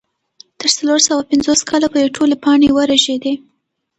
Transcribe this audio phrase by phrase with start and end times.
[0.59, 3.33] تر څلور سوه پنځوس کاله پورې ټولې پاڼې ورژېدې.